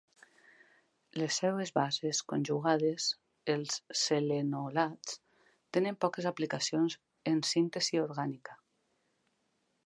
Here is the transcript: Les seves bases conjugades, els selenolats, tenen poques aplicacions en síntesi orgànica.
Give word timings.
Les 1.23 1.35
seves 1.41 1.71
bases 1.75 2.21
conjugades, 2.33 3.09
els 3.55 3.75
selenolats, 4.05 5.21
tenen 5.79 6.01
poques 6.07 6.29
aplicacions 6.31 6.97
en 7.35 7.45
síntesi 7.51 8.03
orgànica. 8.07 8.59